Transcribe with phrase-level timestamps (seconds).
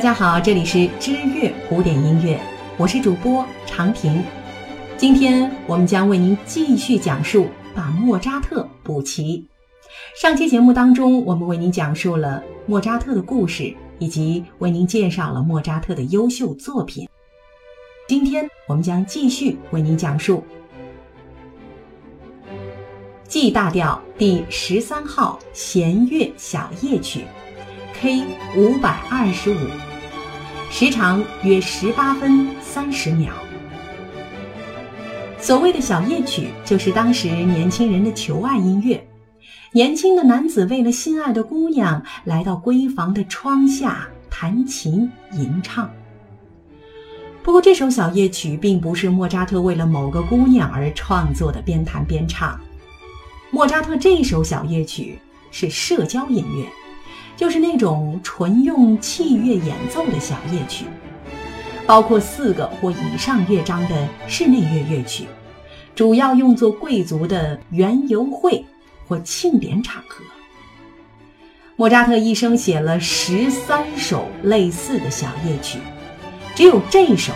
[0.00, 2.40] 大家好，这里是知乐古典音乐，
[2.78, 4.24] 我是主播长亭。
[4.96, 9.46] 今天我们将为您继续讲述把莫扎特补齐。
[10.18, 17.06] 上期节目当中，我们为您讲述了莫扎特的故事，以及为您介绍了莫扎特的优秀作品。
[18.08, 20.42] 今天我们将继续为您讲述
[23.28, 27.26] G 大调第十三号弦乐小夜曲。
[28.00, 28.22] K
[28.56, 29.58] 五百二十五，
[30.72, 33.34] 时长约十八分三十秒。
[35.38, 39.04] 所谓的小夜曲，就是当时年轻人的求爱音乐。
[39.72, 45.90] 年轻的男子为了心爱的姑娘，来到闺房的窗下弹琴吟唱。
[47.42, 52.58] 不过，这首小夜曲并不是莫扎特为了某个姑娘而创作的，边弹边唱。
[53.50, 55.18] 莫扎特这首小夜曲
[55.50, 56.64] 是社交音乐。
[57.40, 60.84] 就是那种纯用器乐演奏的小夜曲，
[61.86, 65.24] 包括四个或以上乐章的室内乐乐曲，
[65.94, 68.62] 主要用作贵族的园游会
[69.08, 70.22] 或庆典场合。
[71.76, 75.78] 莫扎特一生写了十三首类似的小夜曲，
[76.54, 77.32] 只有这首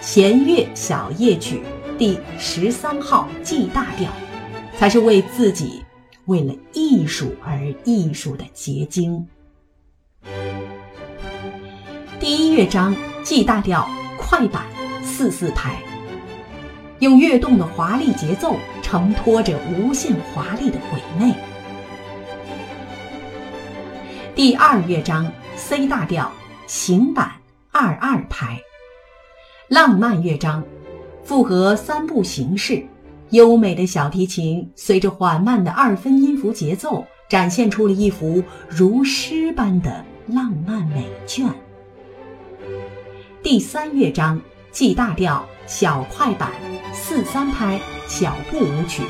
[0.00, 1.60] 弦乐小夜曲
[1.98, 4.12] 第十三号 G 大调，
[4.78, 5.82] 才是为自己
[6.26, 9.26] 为了艺术而艺术的结晶。
[12.20, 14.66] 第一乐章 G 大调快板
[15.02, 15.82] 四四拍，
[16.98, 21.34] 用跃动的华丽节奏承托着无限华丽的鬼魅。
[24.34, 26.30] 第二乐章 C 大调
[26.66, 27.32] 行板
[27.72, 28.60] 二二拍，
[29.68, 30.62] 浪漫乐章，
[31.24, 32.84] 复合三部形式，
[33.30, 41.48] 优美的小提琴随着缓慢的二分音符节奏，展现出了一幅如诗般的浪漫美卷。
[43.42, 44.38] 第三乐章
[44.70, 46.52] G 大调小快板
[46.92, 49.02] 四三拍小步舞曲，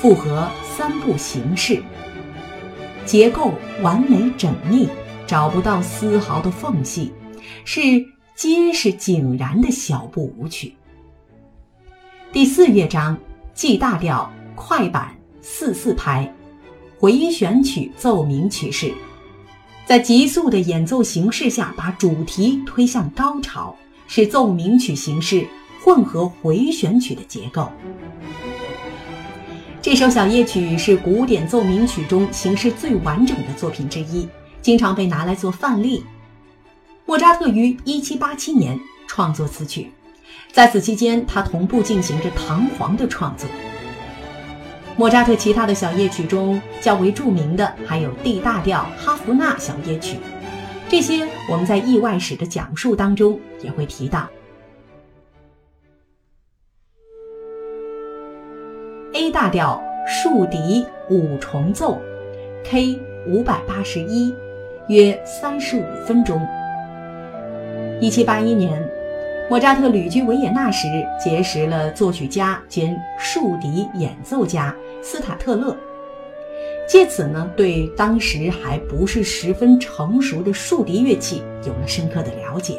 [0.00, 1.82] 复合三步形式，
[3.04, 4.88] 结构完美缜密，
[5.26, 7.12] 找不到丝毫的缝隙，
[7.66, 7.80] 是
[8.34, 10.74] 结实井然的小步舞曲。
[12.32, 13.16] 第四乐章
[13.52, 16.34] G 大调快板四四拍
[16.98, 18.94] 回旋曲奏鸣曲式。
[19.90, 25.44] 在急速的演奏形式下，把主题推向高潮，是奏鸣曲形式
[25.82, 27.68] 混合回旋曲的结构。
[29.82, 34.28] 这首小夜曲是古典奏鸣曲中形式最完整的作品之一，
[34.62, 36.04] 经常被拿来做范例。
[37.04, 39.90] 莫扎特于1787年创作此曲，
[40.52, 43.48] 在此期间，他同步进行着堂皇的创作。
[45.00, 50.18] 莫扎特其他的小夜曲中较为著名的还有 D 大调哈弗纳小夜曲，
[50.90, 54.28] 这些我们在意外史的讲述当中也会提到。
[59.14, 61.98] A 大调竖笛五重奏
[62.62, 64.34] ，K 五百八十一，
[64.88, 66.46] 约三十五分钟。
[68.02, 68.86] 一七八一年。
[69.48, 70.86] 莫扎特旅居维也纳时，
[71.18, 74.72] 结识了作曲家兼竖笛演奏家
[75.02, 75.76] 斯塔特勒，
[76.88, 82.74] 借此呢，对当时还不是十分成熟的竖笛乐器有了深刻的了解。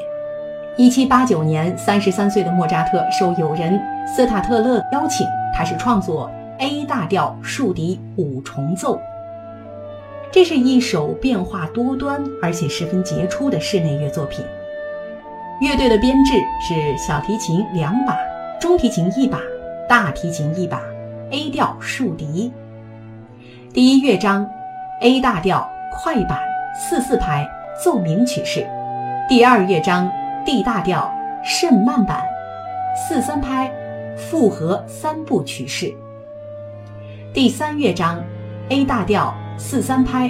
[0.77, 5.27] 一七八九年，三十三岁的莫扎特受友人斯塔特勒邀请，
[5.57, 8.99] 开始创作 A 大调竖笛五重奏。
[10.31, 14.45] 这是一首变化多端而且十分杰出的室内乐作品。
[15.59, 18.15] 乐队的编制是小提琴两把，
[18.59, 19.39] 中提琴一把，
[19.89, 20.81] 大提琴一把
[21.31, 22.53] ，A 调竖笛。
[23.73, 24.45] 第一乐章
[25.01, 26.39] ，A 大调快板
[26.75, 27.49] 四四拍
[27.83, 28.63] 奏鸣曲式；
[29.27, 30.11] 第二乐章
[30.45, 31.09] ，D 大调
[31.43, 32.21] 甚慢板
[32.95, 33.71] 四三拍
[34.15, 35.95] 复合三部曲式；
[37.33, 38.21] 第三乐章
[38.69, 40.29] ，A 大调四三拍，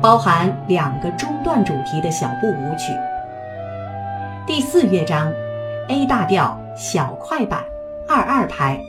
[0.00, 2.92] 包含两个中段主题的小步舞曲。
[4.46, 5.30] 第四乐章
[5.88, 7.62] ，A 大调小快板
[8.08, 8.80] 二二拍，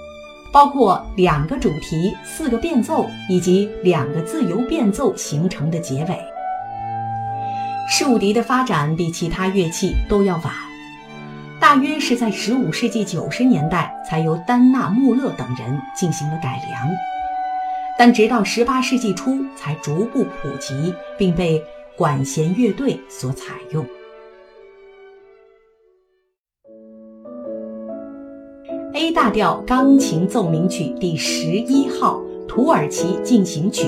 [0.53, 6.17] 包括两个主题、四个变奏以及两个自由变奏形成的结尾。
[7.89, 10.53] 竖笛的发展比其他乐器都要晚，
[11.59, 16.89] 大约是在15世纪90年代才由丹纳穆勒等人进行了改良，
[17.97, 21.61] 但直到18世纪初才逐步普及，并被
[21.97, 23.83] 管弦乐队所采用。
[28.95, 33.87] A 大调钢琴奏鸣曲第十一号土耳其进行曲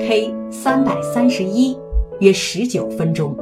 [0.00, 1.78] ，K 三百三十一，
[2.18, 3.36] 约十九分钟。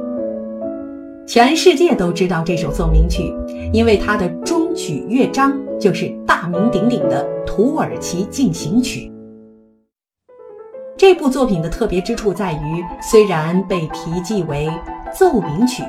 [1.25, 3.33] 全世界都知道这首奏鸣曲，
[3.73, 9.09] 因为它的终曲乐章就是大名鼎鼎的《土耳其进行曲》。
[10.95, 14.69] 这部作品的特别之处在于，虽然被题记为
[15.11, 15.81] 奏鸣曲，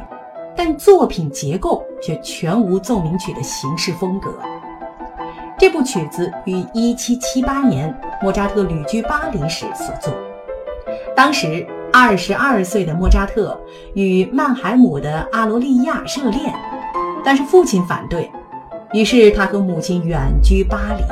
[0.57, 4.33] 但作品结构却全无奏鸣曲的形式风格。
[5.61, 10.13] 这部曲子于1778年莫扎特旅居巴黎时所作，
[11.15, 11.67] 当时。
[11.93, 13.61] 二十二岁的莫扎特
[13.95, 16.55] 与曼海姆的阿罗利亚热恋，
[17.25, 18.31] 但是父亲反对，
[18.93, 21.03] 于是他和母亲远居巴黎。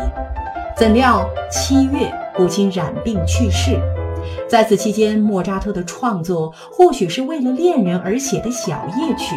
[0.77, 3.77] 怎料七月，母亲染病去世。
[4.49, 9.35] 在此期间，莫扎特的创作或许是为了恋人而写的小夜曲，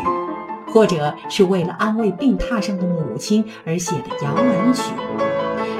[0.72, 4.94] 或者是为了安慰病榻上的母亲而写的摇篮曲。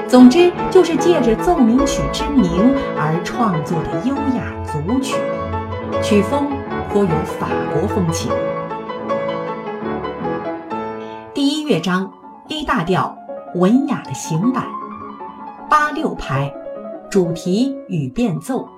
[0.06, 5.16] 总之，就是借着奏鸣曲之名而创作的优雅组曲。
[6.02, 6.46] 曲风
[6.90, 7.08] 颇有
[7.38, 8.30] 法国风情。
[11.32, 12.12] 第一乐章
[12.50, 13.16] A 大调，
[13.54, 14.66] 文雅的行板，
[15.70, 16.52] 八六拍，
[17.08, 18.68] 主题与变奏。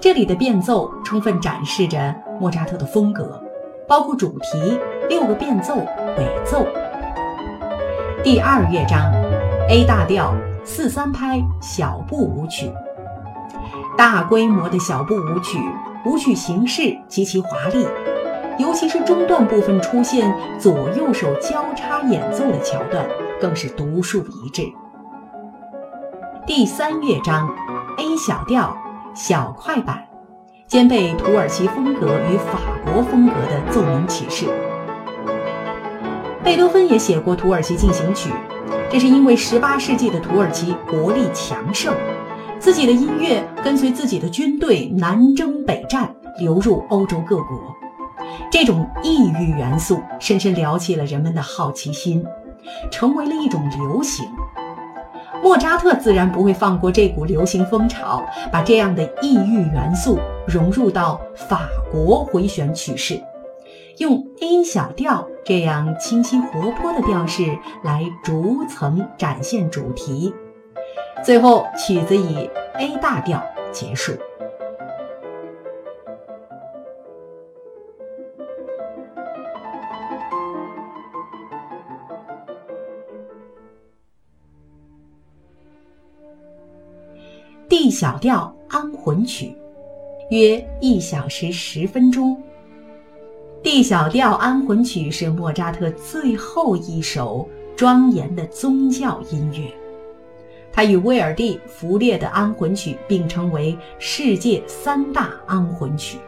[0.00, 3.40] 这里的变奏充分展示着莫扎特的风格，
[3.86, 4.78] 包括主题、
[5.08, 5.76] 六个变奏、
[6.16, 6.66] 尾奏。
[8.22, 9.12] 第二乐章
[9.68, 10.34] A 大调，
[10.64, 12.72] 四三拍，小步舞曲。
[13.96, 15.58] 大规模的小步舞曲，
[16.06, 17.86] 舞曲形式极其华丽，
[18.58, 23.06] 尤其是中段部分出现左右手交叉演奏的桥段，
[23.40, 24.62] 更是独树一帜。
[26.46, 27.54] 第三乐章
[27.98, 28.74] ，A 小调
[29.14, 30.02] 小快板，
[30.66, 34.46] 兼备土耳其风格与法国风格的奏鸣曲式。
[36.42, 38.30] 贝多芬也写过土耳其进行曲，
[38.90, 41.94] 这是因为18世纪的土耳其国力强盛。
[42.58, 47.46] 自己的音乐跟随自己的军队南征北战，流入欧洲各国。
[48.50, 52.24] 这种异域元素深深撩起了人们的好奇心，
[52.90, 54.26] 成为了一种流行。
[55.44, 63.22] 莫扎特自然不会放过这股流行风潮，把这样的异域元素融入到法国回旋曲式，
[63.98, 67.44] 用 A 小调这样清新活泼的调式
[67.82, 70.34] 来逐层展现主题。
[71.22, 72.48] 最后，曲子以
[72.78, 74.12] A 大调结束。
[87.94, 89.56] 小调安魂曲，
[90.30, 92.36] 约一小时十分钟。
[93.62, 99.72] D 小调安魂曲是莫扎特最后一首庄严的宗教音乐。
[100.72, 106.18] 它与威尔第、弗列的安魂曲并称为世界三大安魂曲。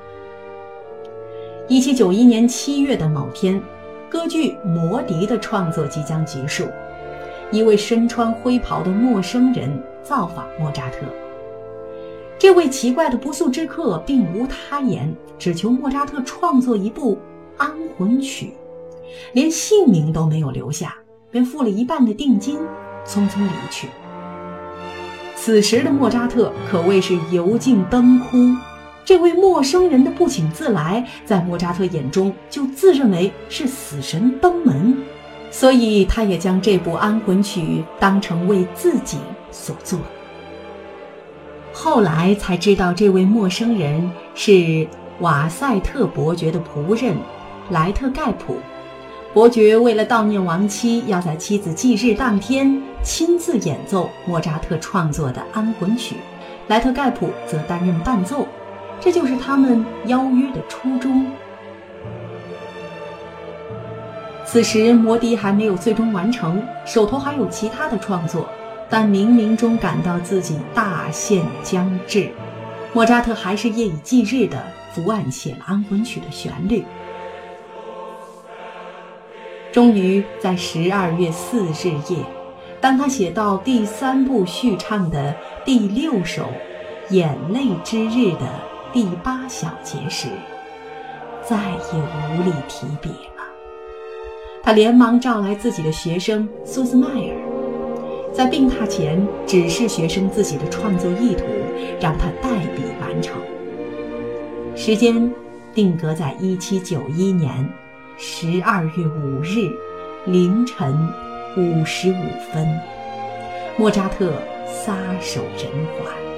[1.67, 3.61] 一七九一年七月的某天，
[4.09, 6.65] 歌剧《魔笛》的创作即将结束，
[7.51, 9.69] 一位身穿灰袍的陌生人
[10.01, 11.01] 造访莫扎特。
[12.47, 17.19] 这位奇怪的不速之客并无他言，只求莫扎特创作一部
[17.57, 18.53] 安魂曲，
[19.33, 20.95] 连姓名都没有留下，
[21.29, 22.57] 便付了一半的定金，
[23.05, 23.89] 匆匆离去。
[25.35, 28.37] 此时的莫扎特可谓是油尽灯枯，
[29.05, 34.97] 这位陌生人的不请自来，在莫扎特眼中就自认为是死神登门，
[35.51, 39.19] 所以他也将这部安魂曲当成为自己
[39.51, 39.99] 所作。
[41.79, 44.89] 后来才知道，这位陌生人是
[45.21, 47.15] 瓦塞特伯爵的仆人
[47.69, 48.57] 莱特盖普。
[49.35, 56.17] 伯爵为了悼念亡妻，要在妻子忌日当天亲自演奏莫扎特创作的安魂曲，
[56.69, 58.49] 莱特盖普则担任伴奏，
[58.99, 61.27] 这就是他们邀约的初衷。
[64.47, 68.49] 此时《魔笛》还没有最终完成，手头还有其他的创作，
[68.89, 72.31] 但冥冥中感到自己大限将至，
[72.93, 74.63] 莫扎特还是夜以继日地
[74.93, 76.85] 伏案写了安魂曲的旋律。
[79.73, 82.17] 终于在十二月四日夜，
[82.81, 86.45] 当他写到第三部序唱的第六首
[87.13, 88.47] 《眼泪之日》的
[88.93, 90.29] 第八小节时，
[91.45, 93.45] 再也无力提笔了。
[94.63, 97.37] 他连忙召来自己的学生苏斯迈尔，
[98.37, 101.45] 在病榻前指示学生自己的创作意图，
[101.99, 103.35] 让他代笔完成。
[104.77, 105.33] 时间
[105.73, 107.67] 定格在一七九一年。
[108.19, 109.71] 十二月五日
[110.27, 110.95] 凌晨
[111.57, 112.67] 五时五分，
[113.79, 114.35] 莫扎特
[114.67, 116.36] 撒手人寰。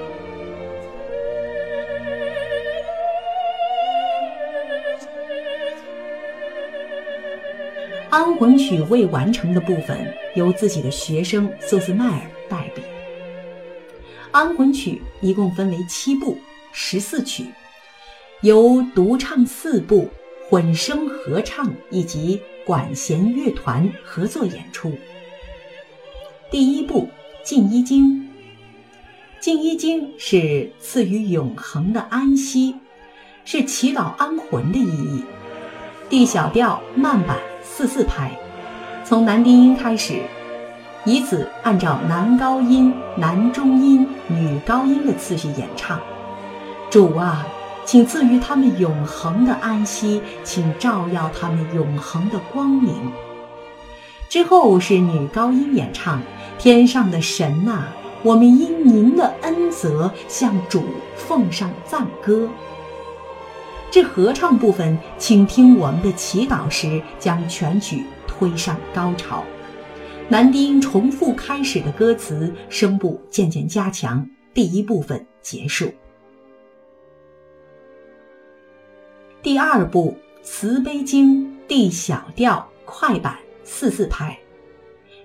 [8.10, 12.80] 安魂曲未完成的部分由自己的学生苏斯麦尔代笔。
[14.30, 16.38] 安魂曲一共分为七部、
[16.72, 17.44] 十四曲，
[18.40, 20.08] 由独唱四部、
[20.48, 24.90] 混声合唱以及管弦乐团合作演出。
[26.50, 27.10] 第一部
[27.46, 28.06] 《静一经》，
[29.38, 32.74] 《静一经》是赐予永恒的安息，
[33.44, 35.22] 是祈祷安魂的意义。
[36.08, 37.38] D 小调慢板
[37.70, 38.32] 四四拍，
[39.04, 40.22] 从男低音开始，
[41.04, 46.00] 以此按照男高音、男中音、女高音的次序演唱。
[46.90, 47.46] 主啊，
[47.84, 52.94] 请赐予他们永恒的安息，请照耀他们永恒的光明。
[54.28, 56.20] 之后是女高音演唱
[56.58, 57.84] ：“天上的神呐，
[58.22, 60.82] 我们因您的恩泽向主
[61.14, 62.48] 奉上赞歌。”
[63.90, 69.42] 这合唱部分，请听我们的祈祷时，将全曲推上高潮。
[70.28, 74.28] 男低音重复开始的歌词，声部渐渐加强。
[74.52, 75.92] 第一部分结束。
[79.42, 83.38] 第二部《慈悲经》D 小调快板。
[83.70, 84.38] 四四拍，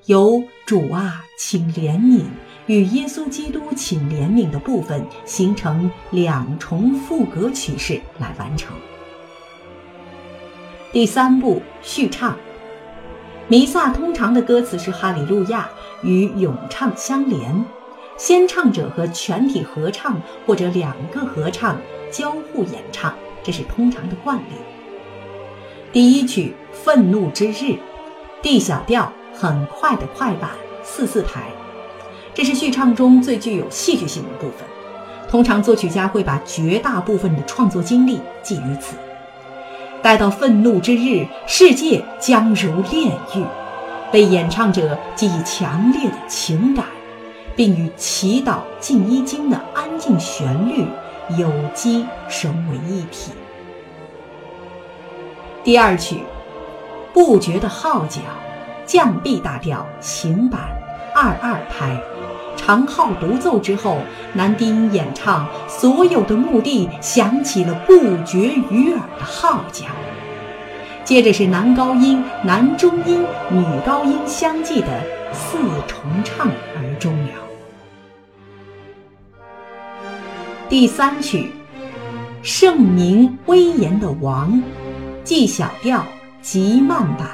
[0.07, 2.23] 由主啊，请怜悯
[2.67, 8.75] 与耶稣基督请怜悯的部分形成两重复格曲式来完成。
[10.91, 12.37] 第三部序唱，
[13.47, 15.69] 弥撒通常的歌词是哈利路亚
[16.03, 17.65] 与咏唱相连，
[18.17, 21.79] 先唱者和全体合唱或者两个合唱
[22.11, 24.53] 交互演唱，这是通常的惯例。
[25.91, 27.77] 第一曲愤怒之日。
[28.41, 30.51] D 小调很快的快板
[30.83, 31.49] 四四拍，
[32.33, 34.67] 这是序唱中最具有戏剧性的部分。
[35.29, 38.95] 通常作曲家会把绝大部分的创作精力寄于此。
[40.01, 43.43] 待到愤怒之日，世界将如炼狱，
[44.11, 46.85] 被演唱者寄以强烈的情感，
[47.55, 50.85] 并与祈祷静一经的安静旋律
[51.37, 52.05] 有机
[52.43, 53.31] 融为一体。
[55.63, 56.19] 第二曲。
[57.13, 58.21] 不绝的号角，
[58.87, 60.61] 降 B 大调行板
[61.13, 61.95] 二二拍，
[62.55, 63.97] 长号独奏之后，
[64.33, 67.93] 男低音演唱，所有的墓地响起了不
[68.25, 69.85] 绝于耳的号角。
[71.03, 74.87] 接着是男高音、男中音、女高音相继的
[75.33, 75.57] 四
[75.87, 77.29] 重唱而终了。
[80.69, 81.51] 第三曲，
[82.41, 84.61] 圣明威严的王
[85.23, 86.03] ，G 小调。
[86.41, 87.29] 极慢版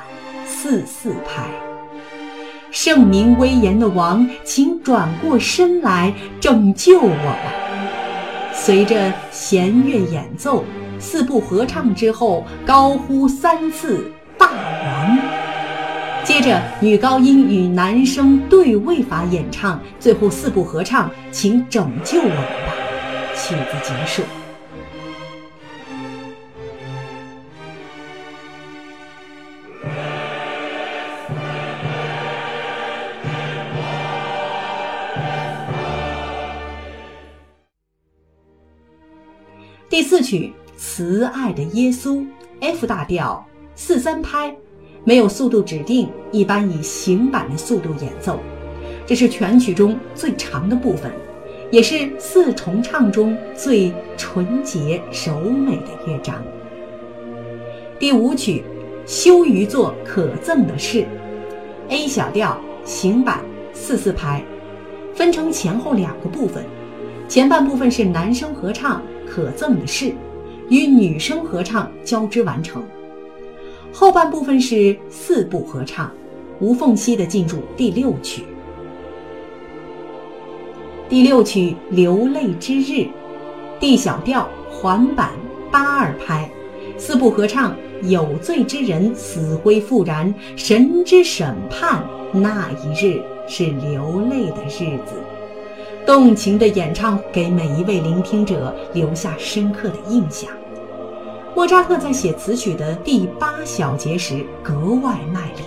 [0.46, 1.50] 四四拍，
[2.72, 7.36] 圣明威严的王，请转过身来拯救我们。
[8.54, 10.64] 随着弦乐演奏，
[11.00, 15.18] 四部合唱之后，高呼三次“大王”。
[16.24, 22.74] 接着女高音与男声对位法演唱，最后四部合唱，请拯救我们吧。
[23.36, 24.22] 曲子结束。
[40.00, 42.20] 第四曲《慈爱的耶稣》
[42.62, 44.56] ，F 大调四三拍，
[45.04, 48.40] 没有速度指定，一般以行板的速度演奏。
[49.06, 51.12] 这是全曲中最长的部分，
[51.70, 56.42] 也是四重唱中最纯洁柔美的乐章。
[58.00, 58.64] 第五曲
[59.12, 61.00] 《羞于做可憎的事》
[61.90, 63.42] ，A 小调行板
[63.74, 64.42] 四四拍，
[65.14, 66.64] 分成前后两个部分，
[67.28, 69.04] 前半部分是男声合唱。
[69.30, 70.12] 可赠的是，
[70.70, 72.84] 与女声合唱交织完成。
[73.94, 76.12] 后半部分是四部合唱，
[76.60, 78.44] 无缝隙的进入第六曲。
[81.08, 82.92] 第六曲《流泪之日》
[83.80, 85.32] ，D 小调环板
[85.72, 86.50] 八二拍，
[86.98, 87.76] 四部合唱。
[88.04, 95.16] 有罪之人死灰复燃，神之审判那一日是流泪的日子。
[96.06, 100.50] 动情的演唱给每一位聆听者留下深刻的印象。
[101.56, 105.64] 莫扎特在写此曲的第八小节时格外卖力。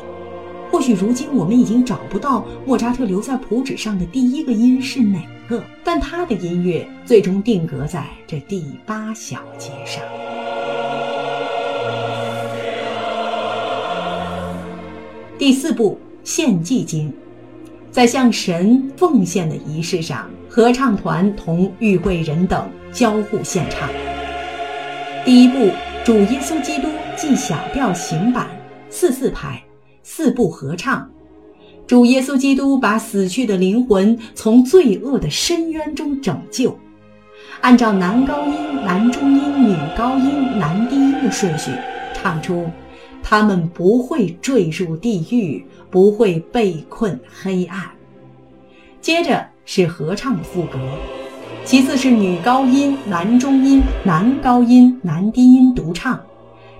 [0.70, 10.02] 或许如今我们已经找不到莫扎特留在谱纸上的第一个音是哪个，但他的音乐最终定格在这第八小节上。
[15.38, 17.12] 第四部献祭经。
[17.92, 23.86] 在向神奉献的仪式上，合唱团同与会人等交互献唱。
[25.26, 25.70] 第一部
[26.02, 28.48] 主耶稣基督 G 小调行板
[28.88, 29.62] 四四拍，
[30.02, 31.06] 四部合唱。
[31.86, 36.78] 主耶稣基督把死去的灵魂从罪恶的深渊中拯救，
[37.60, 41.70] 按照男高音、男中音、女高音、男低音的顺序
[42.14, 42.70] 唱出
[43.22, 47.82] ：“他们不会坠入地狱，不会被困黑暗。”
[49.00, 50.78] 接着是合唱副歌，
[51.64, 56.20] 其次是女高音、男中音、男高音、男低音独唱，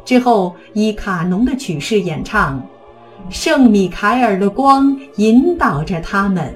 [0.05, 2.65] 之后以卡农的曲式演唱。
[3.31, 6.53] 圣米凯尔的光引导着他们，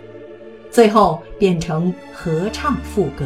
[0.68, 3.24] 最后变成合唱副歌。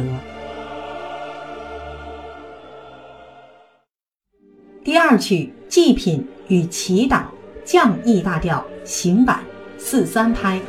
[4.83, 7.15] 第二曲《祭品与祈祷》
[7.63, 9.39] 降 E 大调行板
[9.77, 10.59] 四三拍，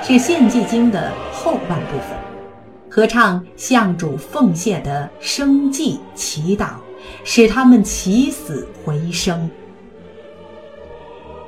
[0.00, 2.16] 是献祭经的后半部分，
[2.88, 6.74] 合唱向主奉献的生祭祈祷，
[7.24, 9.50] 使他们起死回生。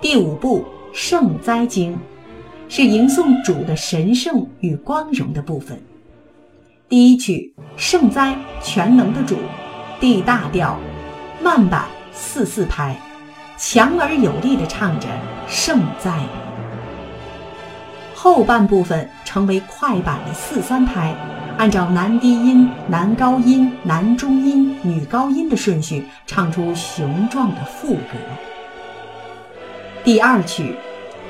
[0.00, 1.92] 第五部《圣哉经》
[2.68, 5.80] 是吟诵主的神圣与光荣的部分。
[6.88, 9.36] 第一曲《圣哉全能的主》
[10.00, 10.76] ，D 大调，
[11.40, 13.00] 慢板四四拍，
[13.58, 15.08] 强而有力地唱着
[15.48, 16.16] 胜在。
[18.14, 21.12] 后半部分成为快板的四三拍，
[21.56, 28.14] 按照男低音、男高音、男中音、女高音的顺序唱出雄壮的副歌。
[30.04, 30.76] 第二曲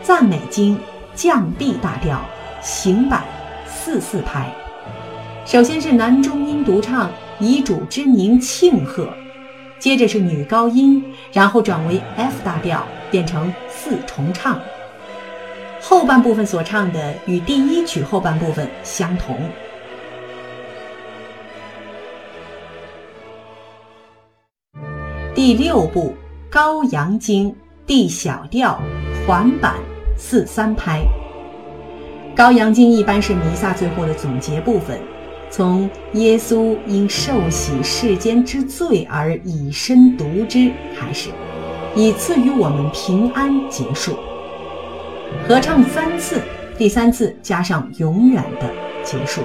[0.07, 0.77] 《赞美经》
[1.15, 2.21] 降 B 大调，
[2.61, 3.25] 行板
[3.67, 4.53] 四四拍。
[5.47, 9.09] 首先是男中音独唱，以主之名庆贺，
[9.79, 14.61] 接着是女高音，然后转为 F 大调，变成四重唱。
[15.81, 19.39] 后半部分所唱的与第一曲后半部分相同。
[25.35, 26.15] 第六部
[26.55, 27.51] 《羔羊经》。
[27.89, 28.79] D 小调，
[29.27, 29.77] 缓板
[30.15, 31.03] 四三拍。
[32.37, 35.01] 羔羊经一般是弥撒最后的总结部分，
[35.51, 41.31] 从耶稣因受洗世间之罪而以身独之开始，
[41.97, 44.17] 以赐予我们平安结束。
[45.47, 46.41] 合唱三次，
[46.77, 48.71] 第三次加上永远的
[49.03, 49.43] 结束。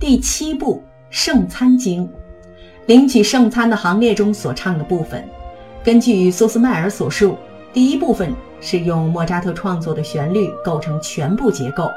[0.00, 2.08] 第七步圣餐经，
[2.86, 5.26] 领取圣餐的行列中所唱的部分，
[5.82, 7.36] 根据苏斯迈尔所述，
[7.72, 11.90] 第一部分是用莫扎特创作的旋律构成全部结构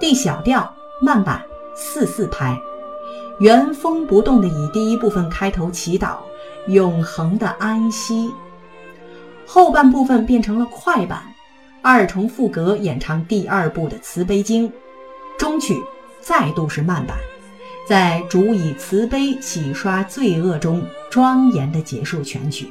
[0.00, 0.68] ，D 小调
[1.00, 1.40] 慢板
[1.74, 2.58] 四四拍，
[3.38, 6.16] 原封不动的以第一部分开头祈祷
[6.66, 8.28] 永恒的安息，
[9.46, 11.22] 后半部分变成了快板，
[11.80, 14.72] 二重副格演唱第二部的慈悲经，
[15.38, 15.80] 中曲
[16.20, 17.16] 再度是慢板。
[17.86, 22.68] 在主以慈悲洗刷罪恶中庄严的结束全曲。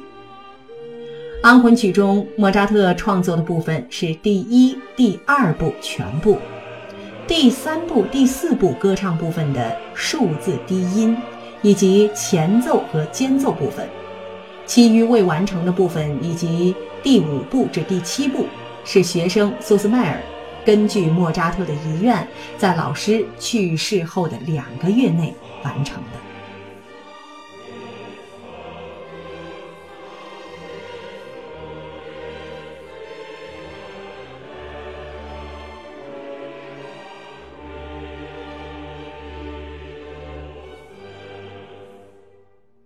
[1.42, 6.38] 安魂曲中，莫扎特创作的部分是第一、第二部全部，
[7.26, 11.16] 第三部、第四部歌唱部分的数字低音，
[11.60, 13.86] 以及前奏和间奏部分。
[14.64, 18.46] 其余未完成的部分以及第五部至第七部
[18.84, 20.22] 是学生苏斯迈尔。
[20.64, 26.18] 根据莫扎特的遗愿，在老师去世后的两个月内完成的。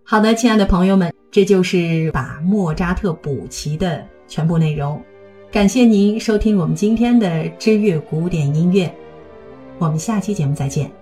[0.09, 5.05] 好的，亲爱的朋友们，这就是把莫扎特补齐的全部内容。
[5.57, 8.95] 感谢您收听我们今天的知乐古典音乐，
[9.79, 10.93] 我们下期节目再见。